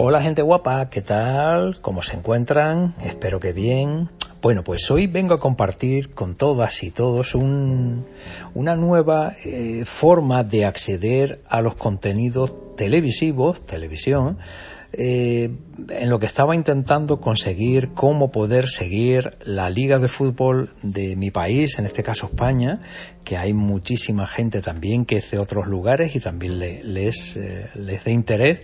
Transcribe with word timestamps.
Hola 0.00 0.22
gente 0.22 0.42
guapa, 0.42 0.88
¿qué 0.90 1.02
tal? 1.02 1.80
¿Cómo 1.80 2.02
se 2.02 2.14
encuentran? 2.14 2.94
Espero 3.02 3.40
que 3.40 3.52
bien. 3.52 4.08
Bueno, 4.40 4.62
pues 4.62 4.88
hoy 4.92 5.08
vengo 5.08 5.34
a 5.34 5.40
compartir 5.40 6.14
con 6.14 6.36
todas 6.36 6.84
y 6.84 6.92
todos 6.92 7.34
una 7.34 8.76
nueva 8.76 9.32
eh, 9.44 9.84
forma 9.84 10.44
de 10.44 10.66
acceder 10.66 11.40
a 11.48 11.62
los 11.62 11.74
contenidos 11.74 12.54
televisivos, 12.76 13.66
televisión, 13.66 14.38
eh, 14.92 15.50
en 15.90 16.08
lo 16.08 16.18
que 16.18 16.24
estaba 16.24 16.56
intentando 16.56 17.20
conseguir 17.20 17.90
cómo 17.90 18.30
poder 18.30 18.68
seguir 18.68 19.36
la 19.44 19.68
liga 19.68 19.98
de 19.98 20.08
fútbol 20.08 20.70
de 20.82 21.14
mi 21.14 21.30
país, 21.30 21.78
en 21.78 21.84
este 21.84 22.02
caso 22.02 22.26
España, 22.26 22.80
que 23.22 23.36
hay 23.36 23.52
muchísima 23.52 24.26
gente 24.26 24.60
también 24.60 25.04
que 25.04 25.18
es 25.18 25.30
de 25.30 25.38
otros 25.38 25.66
lugares 25.66 26.16
y 26.16 26.20
también 26.20 26.58
les, 26.58 27.36
eh, 27.36 27.68
les 27.74 28.04
de 28.04 28.12
interés. 28.12 28.60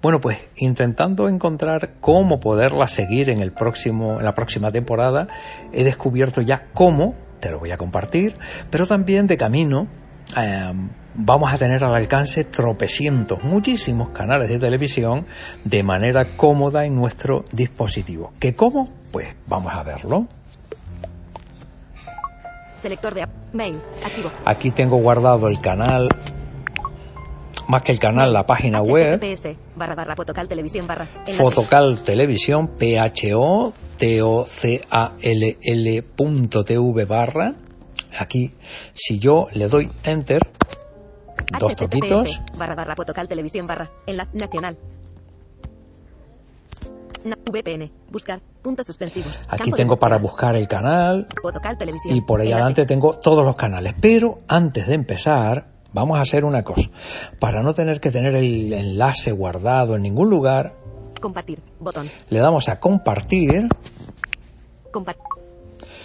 Bueno, 0.00 0.20
pues 0.20 0.38
intentando 0.56 1.28
encontrar 1.28 1.94
cómo 2.00 2.38
poderla 2.38 2.86
seguir 2.86 3.30
en, 3.30 3.40
el 3.40 3.52
próximo, 3.52 4.18
en 4.18 4.24
la 4.24 4.34
próxima 4.34 4.70
temporada, 4.70 5.26
he 5.72 5.82
descubierto 5.82 6.40
ya 6.40 6.68
cómo, 6.72 7.16
te 7.40 7.50
lo 7.50 7.58
voy 7.58 7.72
a 7.72 7.76
compartir, 7.76 8.36
pero 8.70 8.86
también 8.86 9.26
de 9.26 9.36
camino 9.36 9.88
Em, 10.36 10.90
vamos 11.14 11.52
a 11.52 11.58
tener 11.58 11.84
al 11.84 11.94
alcance 11.94 12.44
tropecientos, 12.44 13.42
muchísimos 13.44 14.10
canales 14.10 14.48
de 14.48 14.58
televisión 14.58 15.26
de 15.64 15.82
manera 15.82 16.24
cómoda 16.24 16.84
en 16.84 16.96
nuestro 16.96 17.44
dispositivo. 17.52 18.32
¿Qué 18.40 18.54
cómo? 18.54 18.90
Pues 19.12 19.28
vamos 19.46 19.72
a 19.72 19.82
verlo. 19.82 20.26
Selector 22.76 23.14
de 23.14 23.26
mail 23.52 23.80
activo. 24.04 24.30
Aquí 24.44 24.70
tengo 24.70 24.96
guardado 24.96 25.48
el 25.48 25.60
canal 25.60 26.08
más 27.68 27.82
que 27.82 27.92
el 27.92 27.98
canal, 27.98 28.32
la 28.32 28.44
página 28.44 28.82
web. 28.82 29.20
barra 29.74 29.94
barra 29.94 30.16
Fotocal 30.16 30.48
Televisión 30.48 30.86
barra. 30.86 31.08
Fotocal 31.26 32.02
Televisión, 32.02 32.68
P 32.68 32.98
H 32.98 33.32
O 33.34 33.72
T 33.96 34.22
O 34.22 34.44
C 34.46 34.82
A 34.90 35.12
L 35.22 35.56
L 35.62 36.02
punto 36.02 36.64
TV 36.64 37.04
barra 37.04 37.54
aquí, 38.18 38.52
si 38.92 39.18
yo 39.18 39.48
le 39.52 39.68
doy 39.68 39.90
enter, 40.04 40.40
dos 41.58 41.76
toquitos. 41.76 42.40
Barra 42.56 42.74
barra 42.74 42.96
Fotocal 42.96 43.28
Televisión 43.28 43.66
barra 43.66 43.90
en 44.06 44.16
la 44.16 44.28
nacional. 44.32 44.76
VPN, 47.24 47.90
buscar, 48.10 48.40
puntos 48.62 48.86
suspensivos. 48.86 49.40
Aquí 49.48 49.70
tengo 49.72 49.96
para 49.96 50.18
buscar 50.18 50.56
el 50.56 50.68
canal. 50.68 51.26
Y 52.10 52.20
por 52.20 52.40
ahí 52.40 52.52
adelante 52.52 52.84
tengo 52.84 53.18
todos 53.18 53.44
los 53.44 53.56
canales. 53.56 53.94
Pero 54.00 54.40
antes 54.46 54.86
de 54.86 54.94
empezar, 54.94 55.68
vamos 55.92 56.18
a 56.18 56.22
hacer 56.22 56.44
una 56.44 56.62
cosa. 56.62 56.90
Para 57.40 57.62
no 57.62 57.72
tener 57.72 58.00
que 58.00 58.10
tener 58.10 58.34
el 58.34 58.72
enlace 58.72 59.32
guardado 59.32 59.96
en 59.96 60.02
ningún 60.02 60.28
lugar. 60.28 60.74
Compartir, 61.20 61.62
botón. 61.80 62.10
Le 62.28 62.38
damos 62.40 62.68
a 62.68 62.78
compartir. 62.78 63.68
Compartir 64.92 65.33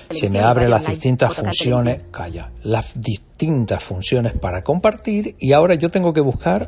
se 0.10 0.30
me 0.30 0.40
abren 0.40 0.70
las 0.70 0.86
distintas 0.86 1.36
funciones, 1.36 2.04
calla, 2.12 2.52
las 2.64 3.00
distintas 3.00 3.84
funciones 3.84 4.34
para 4.38 4.64
compartir 4.64 5.36
y 5.40 5.54
ahora 5.54 5.76
yo 5.76 5.90
tengo 5.90 6.14
que 6.14 6.22
buscar 6.22 6.68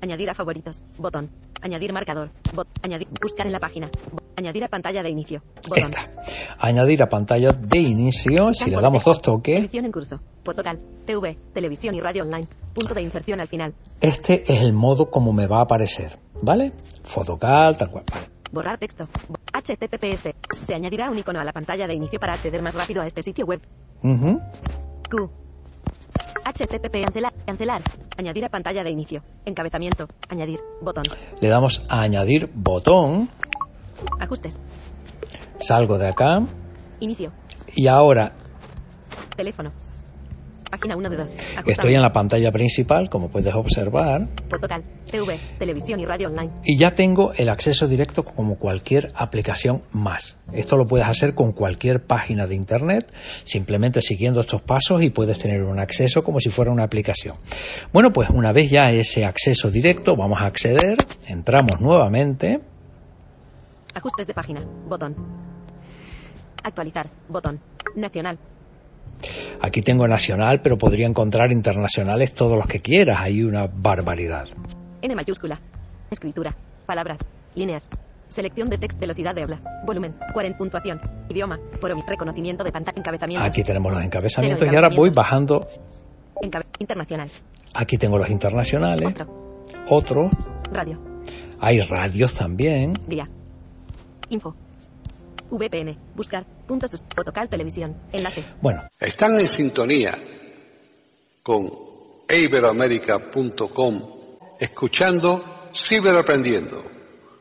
añadir 0.00 0.30
a 0.30 0.34
favoritos, 0.34 0.82
botón, 0.98 1.28
añadir 1.60 1.92
marcador, 1.92 2.30
bot, 2.54 2.66
añadir, 2.84 3.08
buscar 3.20 3.46
en 3.46 3.52
la 3.52 3.60
página, 3.60 3.90
añadir 4.36 4.64
a 4.64 4.68
pantalla 4.68 5.02
de 5.02 5.10
inicio, 5.10 5.42
botón. 5.68 5.78
Esta. 5.78 6.06
Añadir 6.58 7.02
a 7.02 7.08
pantalla 7.08 7.50
de 7.52 7.78
inicio, 7.78 8.52
si 8.52 8.70
le 8.70 8.80
damos 8.80 9.04
dos 9.04 9.20
toques. 9.20 9.68
En 9.72 9.92
curso, 9.92 10.20
fotocal, 10.44 10.78
TV, 11.06 11.36
televisión 11.52 11.94
y 11.94 12.00
radio 12.00 12.22
online, 12.22 12.46
punto 12.74 12.94
de 12.94 13.02
inserción 13.02 13.40
al 13.40 13.48
final. 13.48 13.74
Este 14.00 14.42
es 14.52 14.62
el 14.62 14.72
modo 14.72 15.10
como 15.10 15.32
me 15.32 15.46
va 15.46 15.58
a 15.58 15.62
aparecer, 15.62 16.18
¿vale? 16.42 16.72
Fotocal, 17.02 17.76
tal 17.76 17.90
cual. 17.90 18.04
Borrar 18.52 18.78
texto. 18.78 19.06
HTTPS. 19.60 20.34
Se 20.52 20.74
añadirá 20.74 21.10
un 21.10 21.18
icono 21.18 21.40
a 21.40 21.44
la 21.44 21.52
pantalla 21.52 21.86
de 21.86 21.94
inicio 21.94 22.18
para 22.18 22.34
acceder 22.34 22.62
más 22.62 22.74
rápido 22.74 23.02
a 23.02 23.06
este 23.06 23.22
sitio 23.22 23.46
web. 23.46 23.60
Q. 24.02 25.30
HTTP 26.44 27.02
cancelar, 27.02 27.32
cancelar. 27.46 27.82
Añadir 28.16 28.44
a 28.44 28.48
pantalla 28.48 28.82
de 28.82 28.90
inicio. 28.90 29.22
Encabezamiento. 29.44 30.06
Añadir. 30.28 30.60
Botón. 30.80 31.04
Le 31.40 31.48
damos 31.48 31.82
a 31.88 32.02
añadir 32.02 32.50
botón. 32.54 33.28
Ajustes. 34.18 34.58
Salgo 35.60 35.98
de 35.98 36.08
acá. 36.08 36.42
Inicio. 37.00 37.32
Y 37.74 37.86
ahora. 37.86 38.32
Teléfono. 39.36 39.72
Página 40.70 40.96
1 40.96 41.10
de 41.10 41.16
2. 41.16 41.36
Estoy 41.66 41.94
en 41.94 42.02
la 42.02 42.12
pantalla 42.12 42.52
principal, 42.52 43.10
como 43.10 43.28
puedes 43.28 43.52
observar. 43.52 44.28
Fotocal, 44.48 44.84
TV, 45.10 45.38
televisión 45.58 45.98
y 45.98 46.06
radio 46.06 46.28
online. 46.28 46.52
Y 46.64 46.78
ya 46.78 46.92
tengo 46.92 47.32
el 47.32 47.48
acceso 47.48 47.88
directo 47.88 48.22
como 48.22 48.56
cualquier 48.56 49.12
aplicación 49.16 49.82
más. 49.90 50.36
Esto 50.52 50.76
lo 50.76 50.86
puedes 50.86 51.08
hacer 51.08 51.34
con 51.34 51.52
cualquier 51.52 52.04
página 52.04 52.46
de 52.46 52.54
internet, 52.54 53.12
simplemente 53.42 54.00
siguiendo 54.00 54.40
estos 54.40 54.62
pasos 54.62 55.02
y 55.02 55.10
puedes 55.10 55.40
tener 55.40 55.64
un 55.64 55.80
acceso 55.80 56.22
como 56.22 56.38
si 56.38 56.50
fuera 56.50 56.70
una 56.70 56.84
aplicación. 56.84 57.34
Bueno, 57.92 58.12
pues 58.12 58.30
una 58.30 58.52
vez 58.52 58.70
ya 58.70 58.92
ese 58.92 59.24
acceso 59.24 59.70
directo, 59.70 60.14
vamos 60.14 60.40
a 60.40 60.46
acceder, 60.46 60.96
entramos 61.26 61.80
nuevamente. 61.80 62.60
Ajustes 63.92 64.26
de 64.28 64.34
página, 64.34 64.64
botón. 64.86 65.16
Actualizar, 66.62 67.08
botón. 67.28 67.58
Nacional, 67.96 68.38
Aquí 69.62 69.82
tengo 69.82 70.08
nacional, 70.08 70.62
pero 70.62 70.78
podría 70.78 71.06
encontrar 71.06 71.52
internacionales 71.52 72.32
todos 72.32 72.56
los 72.56 72.66
que 72.66 72.80
quieras. 72.80 73.18
Hay 73.20 73.42
una 73.42 73.66
barbaridad. 73.66 74.48
N 75.02 75.14
mayúscula. 75.14 75.60
Escritura. 76.10 76.54
Palabras. 76.86 77.20
Líneas. 77.54 77.88
Selección 78.28 78.70
de 78.70 78.78
texto, 78.78 79.00
velocidad 79.00 79.34
de 79.34 79.42
habla, 79.42 79.60
volumen, 79.84 80.14
40 80.32 80.56
puntuación, 80.56 81.00
idioma, 81.28 81.58
por 81.80 81.90
reconocimiento 82.06 82.62
de 82.62 82.70
pantalla, 82.70 82.96
encabezamiento. 82.96 83.44
Aquí 83.44 83.64
tenemos 83.64 83.92
los 83.92 84.04
encabezamientos 84.04 84.68
y 84.70 84.76
ahora 84.76 84.88
voy 84.94 85.10
bajando. 85.10 85.66
internacional. 86.78 87.28
Aquí 87.74 87.98
tengo 87.98 88.18
los 88.18 88.30
internacionales. 88.30 89.08
Otro. 89.08 89.26
Otro. 89.88 90.30
Radio. 90.72 91.00
Hay 91.58 91.80
radios 91.80 92.32
también. 92.34 92.92
Día. 93.08 93.28
Info. 94.28 94.54
VPN. 95.50 95.96
Buscar. 96.14 96.44
Puntos. 96.66 96.90
Televisión. 97.50 97.96
Enlace. 98.12 98.44
Bueno. 98.60 98.82
Están 98.98 99.38
en 99.40 99.48
sintonía 99.48 100.16
con 101.42 101.68
iberoamérica.com 102.28 104.20
escuchando 104.58 105.42
Ciberaprendiendo. 105.74 106.84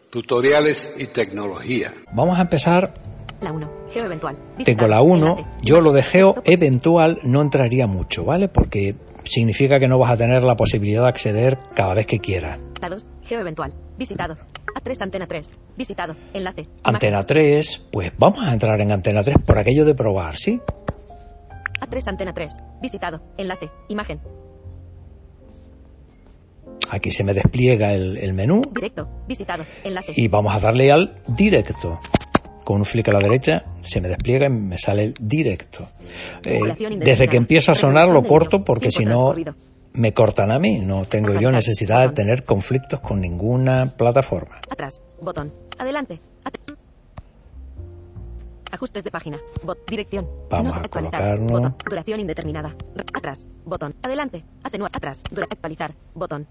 Tutoriales 0.10 0.92
y 0.98 1.08
tecnología. 1.08 1.94
Vamos 2.14 2.38
a 2.38 2.42
empezar. 2.42 2.94
La 3.42 3.52
1. 3.52 3.72
Geo 3.92 4.06
eventual. 4.06 4.38
Tengo 4.64 4.88
la 4.88 5.02
1. 5.02 5.58
Yo 5.62 5.78
lo 5.78 5.92
de 5.94 6.02
geo 6.02 6.36
eventual 6.46 7.20
no 7.24 7.42
entraría 7.42 7.88
mucho, 7.88 8.26
¿vale? 8.26 8.50
Porque 8.50 8.96
significa 9.24 9.80
que 9.80 9.88
no 9.88 10.00
vas 10.00 10.12
a 10.12 10.18
tener 10.18 10.42
la 10.44 10.56
posibilidad 10.56 11.04
de 11.04 11.10
acceder 11.10 11.60
cada 11.76 11.94
vez 11.94 12.08
que 12.08 12.20
quieras. 12.20 12.66
La 12.82 12.90
2. 12.90 13.06
Geo 13.24 13.40
eventual. 13.40 13.74
Visitado. 13.98 14.36
A3 14.76 15.02
Antena 15.02 15.28
3. 15.28 15.58
Visitado. 15.78 16.16
Enlace. 16.34 16.68
Antena 16.84 17.26
3. 17.26 17.88
Pues 17.92 18.12
vamos 18.18 18.40
a 18.46 18.54
entrar 18.54 18.80
en 18.82 18.92
Antena 18.92 19.24
3 19.24 19.38
por 19.46 19.58
aquello 19.58 19.86
de 19.86 19.96
probar, 19.96 20.38
¿sí? 20.38 20.60
A3 21.82 22.08
Antena 22.08 22.34
3. 22.34 22.54
Visitado. 22.82 23.22
Enlace. 23.38 23.70
Imagen. 23.88 24.20
Aquí 26.90 27.12
se 27.12 27.24
me 27.24 27.34
despliega 27.34 27.94
el, 27.94 28.34
menú. 28.34 28.62
Directo, 28.74 29.08
visitado, 29.28 29.64
enlace. 29.84 30.14
Y 30.16 30.28
vamos 30.28 30.56
a 30.56 30.60
darle 30.60 30.92
al 30.92 31.16
directo. 31.28 32.00
Con 32.64 32.78
un 32.78 32.86
flick 32.86 33.10
a 33.10 33.14
la 33.14 33.20
derecha 33.20 33.64
se 33.82 34.02
me 34.02 34.10
despliega 34.10 34.48
y 34.48 34.50
me 34.50 34.78
sale 34.78 35.04
el 35.06 35.14
directo. 35.20 35.88
Eh, 36.46 36.60
desde 36.98 37.28
que 37.28 37.38
empieza 37.38 37.72
a 37.72 37.76
sonar 37.76 38.10
lo 38.10 38.24
corto 38.24 38.64
porque 38.64 38.92
si 38.92 39.06
no 39.06 39.34
me 39.94 40.14
cortan 40.14 40.52
a 40.52 40.60
mí. 40.60 40.80
No 40.80 41.04
tengo 41.06 41.40
yo 41.40 41.52
necesidad 41.52 42.10
de 42.10 42.16
tener 42.16 42.44
conflictos 42.44 43.00
con 43.00 43.20
ninguna 43.20 43.88
plataforma. 43.88 44.60
Atrás, 44.70 45.02
botón. 45.22 45.54
Adelante. 45.78 46.20
Ajustes 48.72 49.04
de 49.04 49.12
página. 49.12 49.40
Bot. 49.64 49.90
Dirección. 49.90 50.28
Vamos 50.50 50.76
a 50.76 50.80
actualizar. 50.80 51.40
Botón. 51.40 51.76
Duración 51.90 52.20
indeterminada. 52.20 52.76
Atrás. 53.14 53.48
Botón. 53.66 53.96
Adelante. 54.04 54.44
Atenuar. 54.64 54.92
Atrás. 54.94 55.24
actualizar. 55.52 55.96
Botón. 56.14 56.48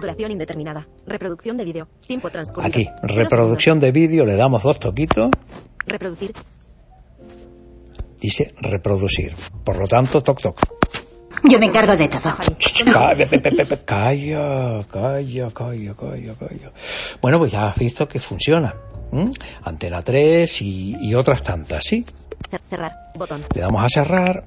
Duración 0.00 0.32
indeterminada. 0.32 0.88
Reproducción 1.06 1.56
de 1.56 1.64
vídeo. 1.64 1.88
Tiempo 2.06 2.30
transcurrido. 2.30 2.68
Aquí. 2.68 2.88
Reproducción 3.02 3.78
de 3.78 3.92
vídeo. 3.92 4.26
Le 4.26 4.36
damos 4.36 4.64
dos 4.64 4.80
toquitos. 4.80 5.30
Reproducir. 5.86 6.32
Dice 8.20 8.54
reproducir. 8.60 9.34
Por 9.64 9.76
lo 9.78 9.86
tanto, 9.86 10.20
toc 10.20 10.40
toc. 10.40 10.81
Yo 11.44 11.58
me 11.58 11.66
encargo 11.66 11.96
de 11.96 12.08
todo. 12.08 12.34
Calla, 13.84 14.82
calla, 14.90 15.50
calla, 15.50 15.94
calla, 15.94 16.34
calla. 16.34 16.72
Bueno, 17.20 17.38
pues 17.38 17.52
ya 17.52 17.68
has 17.68 17.76
visto 17.76 18.06
que 18.06 18.18
funciona. 18.18 18.74
Antena 19.64 20.02
3 20.02 20.62
y, 20.62 21.14
otras 21.14 21.42
tantas, 21.42 21.84
¿sí? 21.84 22.04
Cerrar, 22.68 22.92
botón. 23.14 23.44
Le 23.54 23.60
damos 23.60 23.82
a 23.84 23.88
cerrar. 23.88 24.44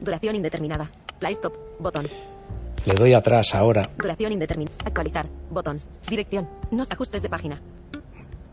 Duración 0.00 0.36
indeterminada. 0.36 0.90
Play 1.18 1.34
stop, 1.34 1.54
botón. 1.78 2.08
Le 2.84 2.94
doy 2.94 3.14
atrás 3.14 3.54
ahora. 3.54 3.82
Duración 3.96 4.32
indeterminada. 4.32 4.76
Actualizar, 4.84 5.26
botón. 5.50 5.80
Dirección. 6.08 6.48
No 6.72 6.84
ajustes 6.90 7.22
de 7.22 7.28
página. 7.28 7.60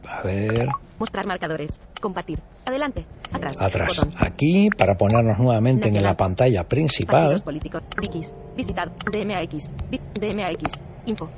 A 0.09 0.21
ver. 0.23 0.67
Mostrar 0.97 1.25
marcadores. 1.25 1.79
Compartir. 2.01 2.39
Adelante. 2.65 3.05
Atrás. 3.31 3.61
Atrás. 3.61 4.07
Aquí, 4.17 4.69
para 4.77 4.95
ponernos 4.95 5.37
nuevamente 5.37 5.87
en 5.89 6.03
la 6.03 6.15
pantalla 6.15 6.63
principal. 6.63 7.41
políticos. 7.43 7.83
Dix. 8.01 8.33
Visitado. 8.55 8.91
DMAX. 9.11 9.71
DMAX. 10.19 10.79
Info. 11.05 11.29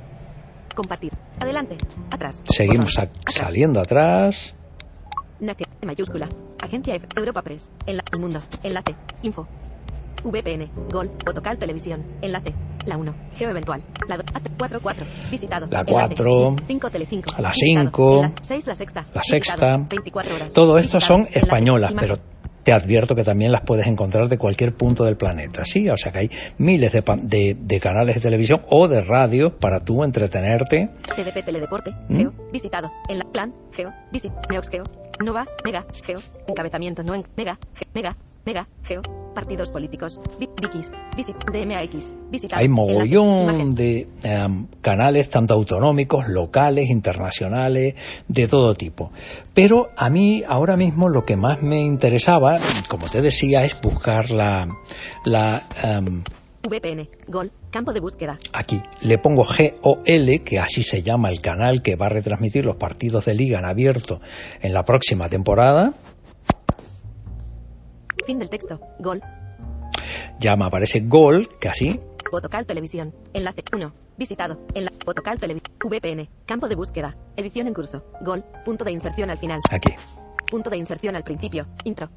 Compartir. 0.74 1.12
Adelante. 1.40 1.76
Atrás. 2.10 2.42
Seguimos 2.44 2.94
saliendo 3.26 3.80
atrás. 3.80 4.54
Nación. 5.38 5.68
Mayúscula. 5.84 6.28
Agencia 6.62 6.94
F. 6.94 7.06
Europa 7.16 7.42
Press. 7.42 7.70
En 7.86 8.00
el 8.12 8.18
mundo. 8.18 8.40
Enlace. 8.62 8.94
Info. 9.22 9.46
VPN, 10.24 10.70
Gol, 10.88 11.10
Fotocal 11.24 11.58
Televisión, 11.58 12.04
enlace, 12.22 12.54
la 12.86 12.96
1, 12.96 13.14
Geo 13.36 13.50
Eventual, 13.50 13.82
la 14.08 14.16
2, 14.16 14.26
4, 14.58 14.80
4, 14.82 15.06
visitado, 15.30 15.66
la 15.70 15.84
4, 15.84 16.56
5 16.66 16.90
Telecinco, 16.90 17.32
la 17.40 17.52
5, 17.52 18.32
6 18.42 18.66
la 18.66 18.74
sexta, 18.74 19.06
la 19.14 19.22
sexta, 19.22 19.76
24 19.88 20.34
horas, 20.34 20.52
todo 20.52 20.78
esto 20.78 21.00
son 21.00 21.28
españolas, 21.32 21.92
pero 21.98 22.16
te 22.62 22.72
advierto 22.72 23.14
que 23.14 23.24
también 23.24 23.52
las 23.52 23.62
puedes 23.62 23.86
encontrar 23.86 24.28
de 24.28 24.38
cualquier 24.38 24.74
punto 24.74 25.04
del 25.04 25.16
planeta, 25.16 25.64
¿sí? 25.64 25.88
O 25.88 25.96
sea 25.96 26.12
que 26.12 26.18
hay 26.18 26.30
miles 26.58 26.92
de, 26.92 27.02
de, 27.22 27.56
de 27.58 27.80
canales 27.80 28.14
de 28.16 28.20
televisión 28.20 28.62
o 28.68 28.88
de 28.88 29.00
radio 29.00 29.56
para 29.58 29.80
tú 29.80 30.04
entretenerte. 30.04 30.90
TDP 31.02 31.44
Teledeporte, 31.44 31.92
¿Mm? 32.08 32.16
Geo, 32.16 32.32
visitado, 32.52 32.90
en 33.08 33.18
la 33.18 33.24
plan, 33.24 33.52
Geo, 33.72 33.92
visit, 34.12 34.32
Neox 34.48 34.68
Geo, 34.68 34.84
Nova, 35.24 35.46
Mega, 35.64 35.84
Geo, 36.04 36.20
encabezamiento 36.46 37.02
no 37.02 37.14
en, 37.14 37.24
Mega, 37.36 37.58
Mega, 37.94 38.16
Mega, 38.44 38.68
Geo, 38.84 39.02
partidos 39.32 39.70
políticos, 39.70 40.20
Vikis, 40.38 40.90
Visit, 41.16 41.36
DMAX, 41.50 42.12
Visitar. 42.30 42.60
Hay 42.60 42.68
mogollón 42.68 43.74
de 43.74 44.08
em, 44.22 44.66
canales, 44.80 45.28
tanto 45.28 45.54
autonómicos, 45.54 46.28
locales, 46.28 46.90
internacionales, 46.90 47.94
de 48.28 48.48
todo 48.48 48.74
tipo. 48.74 49.10
Pero 49.54 49.90
a 49.96 50.10
mí 50.10 50.42
ahora 50.46 50.76
mismo 50.76 51.08
lo 51.08 51.24
que 51.24 51.36
más 51.36 51.62
me 51.62 51.80
interesaba, 51.80 52.58
como 52.88 53.06
te 53.06 53.20
decía, 53.20 53.64
es 53.64 53.80
buscar 53.80 54.30
la... 54.30 54.68
la 55.24 55.62
em, 55.82 56.22
VPN, 56.68 57.08
Gol, 57.26 57.50
campo 57.72 57.92
de 57.92 57.98
búsqueda. 57.98 58.38
Aquí 58.52 58.80
le 59.00 59.18
pongo 59.18 59.44
GOL, 59.44 60.42
que 60.44 60.60
así 60.60 60.84
se 60.84 61.02
llama 61.02 61.28
el 61.28 61.40
canal 61.40 61.82
que 61.82 61.96
va 61.96 62.06
a 62.06 62.08
retransmitir 62.08 62.64
los 62.64 62.76
partidos 62.76 63.24
de 63.24 63.34
liga 63.34 63.58
en 63.58 63.64
abierto 63.64 64.20
en 64.60 64.72
la 64.72 64.84
próxima 64.84 65.28
temporada. 65.28 65.92
Fin 68.26 68.38
del 68.38 68.48
texto. 68.48 68.80
Gol. 68.98 69.20
Ya 70.38 70.56
me 70.56 70.64
aparece 70.64 71.00
Gol, 71.00 71.48
casi. 71.60 72.00
Fotocal 72.30 72.66
Televisión. 72.66 73.14
Enlace 73.32 73.62
1. 73.72 73.92
Visitado. 74.16 74.58
En 74.74 74.84
la 74.84 74.92
Fotocal 75.04 75.38
Televisión. 75.38 75.76
VPN. 75.84 76.28
Campo 76.46 76.68
de 76.68 76.76
búsqueda. 76.76 77.16
Edición 77.36 77.66
en 77.66 77.74
curso. 77.74 78.04
Gol. 78.22 78.44
Punto 78.64 78.84
de 78.84 78.92
inserción 78.92 79.30
al 79.30 79.38
final. 79.38 79.60
Aquí. 79.70 79.94
Punto 80.50 80.70
de 80.70 80.76
inserción 80.76 81.16
al 81.16 81.24
principio. 81.24 81.66
Intro. 81.84 82.08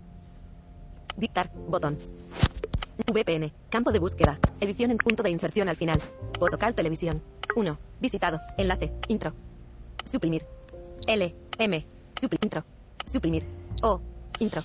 Dictar. 1.17 1.51
Botón. 1.53 1.97
VPN. 3.13 3.51
Campo 3.69 3.91
de 3.91 3.99
búsqueda. 3.99 4.39
Edición 4.59 4.91
en 4.91 4.97
punto 4.97 5.21
de 5.21 5.29
inserción 5.29 5.69
al 5.69 5.75
final. 5.75 5.99
Fotocal 6.39 6.73
Televisión. 6.73 7.21
1. 7.55 7.77
Visitado. 7.99 8.39
Enlace. 8.57 8.91
Intro. 9.07 9.33
Suprimir. 10.05 10.45
L. 11.07 11.35
M. 11.59 11.85
Suprimir. 12.19 12.45
Intro. 12.45 12.63
Suprimir. 13.05 13.45
O. 13.83 13.99
Intro. 14.39 14.61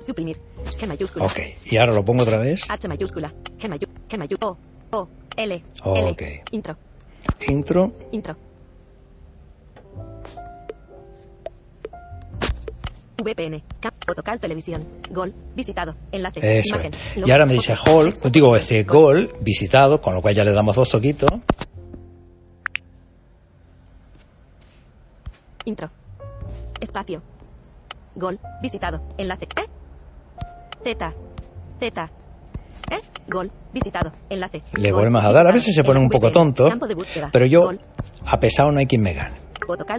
Suprimir. 0.00 0.36
G 0.78 0.86
mayúscula. 0.86 1.26
Ok. 1.26 1.38
Y 1.64 1.76
ahora 1.76 1.92
lo 1.92 2.04
pongo 2.04 2.22
otra 2.22 2.38
vez. 2.38 2.62
H 2.68 2.88
mayúscula. 2.88 3.32
G 3.58 3.68
mayúscula. 3.68 4.00
G 4.08 4.18
mayúscula. 4.18 4.56
O. 4.90 4.98
O. 4.98 5.08
L. 5.36 5.64
Ok. 5.84 6.22
Intro. 6.52 6.76
Intro. 7.48 7.92
Intro. 8.12 8.36
VPN, 13.24 13.62
Fotocal 14.06 14.38
Televisión, 14.38 14.86
Gol, 15.10 15.32
visitado, 15.54 15.94
enlace, 16.12 16.40
Eso 16.42 16.74
imagen. 16.74 16.92
Es. 16.92 17.26
Y 17.26 17.30
ahora 17.30 17.46
me 17.46 17.54
dice 17.54 17.74
Hall, 17.74 18.12
digo, 18.30 18.54
este 18.54 18.82
Gol, 18.84 19.30
visitado, 19.40 20.00
con 20.00 20.14
lo 20.14 20.20
cual 20.20 20.34
ya 20.34 20.44
le 20.44 20.52
damos 20.52 20.76
dos 20.76 20.90
toquitos. 20.90 21.30
Intro. 25.64 25.90
Espacio. 26.80 27.22
Gol, 28.14 28.38
visitado, 28.60 29.00
enlace. 29.16 29.46
Z. 30.84 31.14
Z. 31.80 32.10
¿Eh? 32.90 33.00
Gol. 33.26 33.50
Visitado. 33.72 34.12
Enlace. 34.28 34.62
Le 34.76 34.92
volvemos 34.92 35.24
a 35.24 35.32
dar. 35.32 35.46
A 35.46 35.52
veces 35.52 35.74
se 35.74 35.82
pone 35.82 35.98
un 35.98 36.10
poco 36.10 36.30
tonto. 36.30 36.68
Pero 37.32 37.46
yo, 37.46 37.70
a 38.26 38.38
pesar 38.38 38.70
no 38.70 38.78
hay 38.78 38.86
quien 38.86 39.02
me 39.02 39.14
gane. 39.14 39.36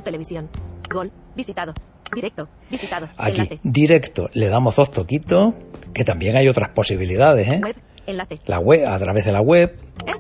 Televisión. 0.04 0.48
Gol. 0.94 1.12
Visitado. 1.36 1.74
Directo. 2.14 2.48
Visitado. 2.70 3.08
Aquí. 3.18 3.60
Directo. 3.64 4.30
Le 4.34 4.48
damos 4.48 4.76
dos 4.76 4.92
toquitos. 4.92 5.56
Que 5.92 6.04
también 6.04 6.38
hay 6.38 6.48
otras 6.48 6.70
posibilidades, 6.70 7.52
¿eh? 7.52 7.60
Web. 7.64 7.76
Enlace. 8.06 8.40
La 8.46 8.60
web, 8.60 8.86
a 8.86 8.98
través 9.00 9.26
de 9.26 9.32
la 9.32 9.42
web. 9.42 9.76
¿Eh? 10.06 10.14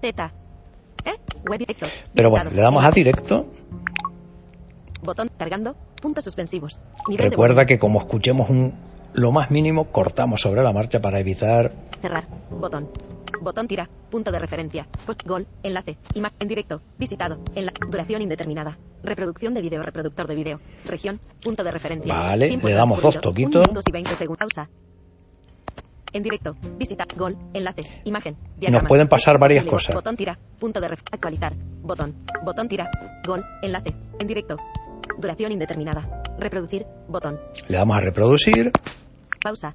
Z. 0.00 0.32
¿Eh? 1.04 1.12
Web 1.46 1.58
directo. 1.58 1.86
Pero 2.14 2.30
bueno, 2.30 2.50
le 2.50 2.62
damos 2.62 2.82
a 2.82 2.90
directo. 2.90 3.46
Botón 5.02 5.28
cargando. 5.36 5.76
Puntos 6.00 6.24
suspensivos. 6.24 6.80
Recuerda 7.18 7.66
que 7.66 7.78
como 7.78 7.98
escuchemos 7.98 8.48
un 8.48 8.87
lo 9.14 9.32
más 9.32 9.50
mínimo 9.50 9.84
cortamos 9.90 10.40
sobre 10.40 10.62
la 10.62 10.72
marcha 10.72 11.00
para 11.00 11.20
evitar. 11.20 11.72
Cerrar. 12.00 12.26
Botón. 12.50 12.88
Botón 13.40 13.68
tira. 13.68 13.88
Punto 14.10 14.30
de 14.32 14.38
referencia. 14.38 14.86
Post 15.06 15.26
gol. 15.26 15.46
Enlace. 15.62 15.96
Imagen 16.14 16.38
en 16.40 16.48
directo. 16.48 16.80
Visitado. 16.98 17.38
En 17.54 17.66
la 17.66 17.72
duración 17.88 18.22
indeterminada. 18.22 18.78
Reproducción 19.02 19.54
de 19.54 19.62
video. 19.62 19.82
Reproductor 19.82 20.26
de 20.26 20.34
video. 20.34 20.60
Región. 20.86 21.20
Punto 21.42 21.62
de 21.62 21.70
referencia. 21.70 22.14
Vale. 22.14 22.56
le 22.56 22.72
damos 22.72 23.00
dos 23.00 23.20
toquitos. 23.20 23.66
y 23.86 23.92
20 23.92 24.14
segundos. 24.14 24.38
Pausa. 24.38 24.68
En 26.12 26.22
directo. 26.22 26.54
Visita. 26.78 27.04
Gol. 27.16 27.36
Enlace. 27.52 27.82
Imagen. 28.04 28.36
Nos 28.70 28.84
pueden 28.84 29.08
pasar 29.08 29.38
varias 29.38 29.64
cosas. 29.66 29.94
Botón 29.94 30.16
tira. 30.16 30.38
Punto 30.58 30.80
de 30.80 30.86
actualizar. 30.86 31.54
Botón. 31.82 32.14
Botón 32.44 32.68
tira. 32.68 32.90
Gol. 33.26 33.44
Enlace. 33.62 33.94
En 34.20 34.26
directo. 34.26 34.56
Duración 35.18 35.52
indeterminada. 35.52 36.22
Reproducir. 36.38 36.86
Botón. 37.08 37.38
Le 37.68 37.76
damos 37.76 37.96
a 37.96 38.00
reproducir. 38.00 38.72
Pausa. 39.48 39.74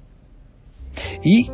Y. 1.24 1.50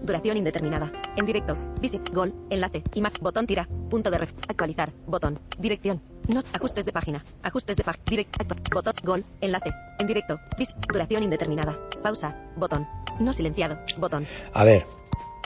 Duración 0.00 0.36
indeterminada. 0.36 0.92
En 1.16 1.26
directo. 1.26 1.56
Visit. 1.80 2.08
Gol. 2.12 2.32
Enlace. 2.48 2.84
Imagen. 2.94 3.20
Botón 3.20 3.48
tira. 3.48 3.66
Punto 3.90 4.12
de 4.12 4.18
ref. 4.18 4.32
Actualizar. 4.46 4.92
Botón. 5.08 5.40
Dirección. 5.58 6.00
No. 6.28 6.40
Ajustes 6.52 6.84
de 6.86 6.92
página. 6.92 7.24
Ajustes 7.42 7.76
de 7.76 7.82
página. 7.82 8.04
Direct. 8.08 8.36
Botón. 8.72 8.92
Gol. 9.02 9.24
Enlace. 9.40 9.70
En 9.98 10.06
directo. 10.06 10.38
Visit. 10.56 10.76
Duración 10.86 11.24
indeterminada. 11.24 11.76
Pausa. 12.00 12.36
Botón. 12.56 12.86
No 13.18 13.32
silenciado. 13.32 13.76
Botón. 13.98 14.24
A 14.52 14.64
ver. 14.64 14.86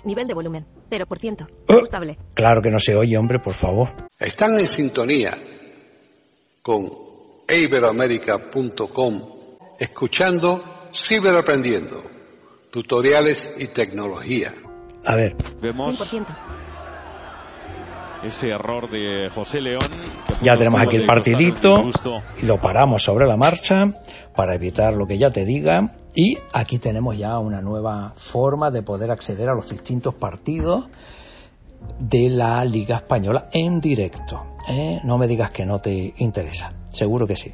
Nivel 0.04 0.28
de 0.28 0.34
volumen. 0.34 0.66
0%. 0.90 1.46
Ajustable. 1.66 2.18
claro 2.34 2.60
que 2.60 2.70
no 2.70 2.78
se 2.78 2.94
oye, 2.94 3.16
hombre, 3.16 3.38
por 3.38 3.54
favor. 3.54 3.88
Están 4.18 4.58
en 4.58 4.68
sintonía 4.68 5.34
con 6.60 6.84
iberoamérica.com 7.48 9.38
escuchando 9.78 10.78
Ciberaprendiendo, 10.94 12.02
tutoriales 12.82 13.50
y 13.58 13.66
tecnología. 13.66 14.54
A 15.04 15.16
ver. 15.16 15.34
Vemos. 15.60 16.00
ese 18.22 18.48
error 18.50 18.88
de 18.88 19.30
José 19.30 19.60
León. 19.60 19.90
Ya 20.42 20.56
tenemos 20.56 20.80
aquí 20.80 20.96
el 20.96 21.04
partidito 21.04 21.76
y 22.40 22.46
lo 22.46 22.60
paramos 22.60 23.02
sobre 23.02 23.26
la 23.26 23.36
marcha 23.36 23.88
para 24.36 24.54
evitar 24.54 24.94
lo 24.94 25.08
que 25.08 25.18
ya 25.18 25.32
te 25.32 25.44
diga. 25.44 25.92
Y 26.14 26.38
aquí 26.52 26.78
tenemos 26.78 27.18
ya 27.18 27.40
una 27.40 27.60
nueva 27.60 28.12
forma 28.16 28.70
de 28.70 28.82
poder 28.82 29.10
acceder 29.10 29.48
a 29.48 29.54
los 29.54 29.68
distintos 29.68 30.14
partidos 30.14 30.86
de 31.98 32.28
la 32.30 32.64
Liga 32.64 32.96
Española 32.96 33.48
en 33.52 33.80
directo. 33.80 34.40
¿eh? 34.68 35.00
No 35.02 35.18
me 35.18 35.26
digas 35.26 35.50
que 35.50 35.66
no 35.66 35.78
te 35.80 36.14
interesa, 36.18 36.74
seguro 36.92 37.26
que 37.26 37.34
sí. 37.34 37.52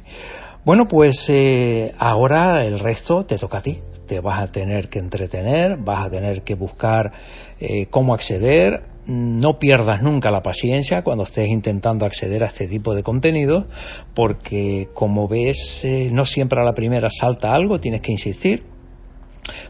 Bueno, 0.63 0.85
pues 0.85 1.27
eh, 1.29 1.95
ahora 1.97 2.63
el 2.63 2.77
resto 2.79 3.23
te 3.23 3.37
toca 3.37 3.57
a 3.57 3.61
ti. 3.61 3.79
Te 4.05 4.19
vas 4.19 4.41
a 4.41 4.51
tener 4.51 4.89
que 4.89 4.99
entretener, 4.99 5.77
vas 5.77 6.05
a 6.05 6.09
tener 6.09 6.43
que 6.43 6.55
buscar 6.55 7.11
eh, 7.59 7.87
cómo 7.87 8.13
acceder. 8.13 8.83
No 9.07 9.59
pierdas 9.59 10.01
nunca 10.01 10.31
la 10.31 10.41
paciencia 10.41 11.03
cuando 11.03 11.23
estés 11.23 11.47
intentando 11.49 12.05
acceder 12.05 12.43
a 12.43 12.47
este 12.47 12.67
tipo 12.67 12.95
de 12.95 13.03
contenido, 13.03 13.67
porque 14.15 14.89
como 14.93 15.27
ves, 15.27 15.85
no 16.11 16.25
siempre 16.25 16.59
a 16.59 16.63
la 16.63 16.73
primera 16.73 17.09
salta 17.11 17.53
algo, 17.53 17.79
tienes 17.79 18.01
que 18.01 18.11
insistir 18.11 18.75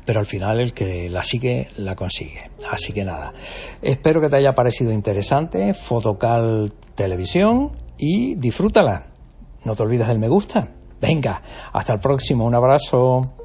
pero 0.05 0.19
al 0.19 0.25
final 0.25 0.59
el 0.59 0.73
que 0.73 1.09
la 1.09 1.23
sigue 1.23 1.67
la 1.77 1.95
consigue. 1.95 2.51
Así 2.69 2.93
que 2.93 3.03
nada, 3.03 3.33
espero 3.81 4.21
que 4.21 4.29
te 4.29 4.37
haya 4.37 4.53
parecido 4.53 4.91
interesante, 4.91 5.73
Fotocal 5.73 6.73
Televisión 6.95 7.71
y 7.97 8.35
disfrútala. 8.35 9.07
No 9.63 9.75
te 9.75 9.83
olvides 9.83 10.07
del 10.07 10.19
me 10.19 10.27
gusta. 10.27 10.69
Venga, 11.01 11.41
hasta 11.73 11.93
el 11.93 11.99
próximo, 11.99 12.45
un 12.45 12.55
abrazo. 12.55 13.44